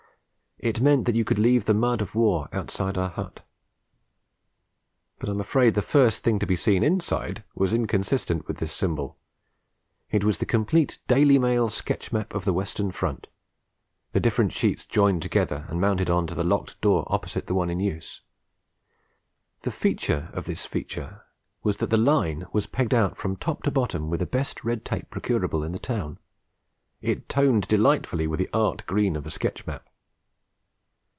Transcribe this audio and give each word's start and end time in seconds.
It 0.63 0.79
meant 0.79 1.05
that 1.07 1.15
you 1.15 1.25
could 1.25 1.39
leave 1.39 1.65
the 1.65 1.73
mud 1.73 2.03
of 2.03 2.13
war 2.13 2.47
outside 2.53 2.95
our 2.95 3.09
hut; 3.09 3.43
but 5.17 5.27
I 5.27 5.31
am 5.31 5.39
afraid 5.41 5.73
the 5.73 5.81
first 5.81 6.23
thing 6.23 6.37
to 6.37 6.45
be 6.45 6.55
seen 6.55 6.83
inside 6.83 7.43
was 7.55 7.73
inconsistent 7.73 8.47
with 8.47 8.57
this 8.59 8.71
symbol. 8.71 9.17
It 10.11 10.23
was 10.23 10.37
the 10.37 10.45
complete 10.45 10.99
Daily 11.07 11.39
Mail 11.39 11.69
sketch 11.69 12.11
map 12.11 12.35
of 12.35 12.45
the 12.45 12.53
Western 12.53 12.91
Front, 12.91 13.25
the 14.11 14.19
different 14.19 14.53
sheets 14.53 14.85
joined 14.85 15.23
together 15.23 15.65
and 15.67 15.81
mounted 15.81 16.11
on 16.11 16.27
the 16.27 16.43
locked 16.43 16.79
door 16.79 17.05
opposite 17.07 17.47
the 17.47 17.55
one 17.55 17.71
in 17.71 17.79
use. 17.79 18.21
The 19.63 19.71
feature 19.71 20.29
of 20.31 20.45
this 20.45 20.67
feature 20.67 21.23
was 21.63 21.77
that 21.77 21.89
the 21.89 21.97
Line 21.97 22.45
was 22.53 22.67
pegged 22.67 22.93
out 22.93 23.17
from 23.17 23.35
top 23.35 23.63
to 23.63 23.71
bottom 23.71 24.11
with 24.11 24.19
the 24.19 24.27
best 24.27 24.63
red 24.63 24.85
tape 24.85 25.09
procurable 25.09 25.63
in 25.63 25.71
the 25.71 25.79
town. 25.79 26.19
It 27.01 27.27
toned 27.27 27.67
delightfully 27.67 28.27
with 28.27 28.37
the 28.37 28.49
art 28.53 28.85
green 28.85 29.15
of 29.15 29.23
the 29.23 29.31
sketch 29.31 29.65
map. 29.65 29.87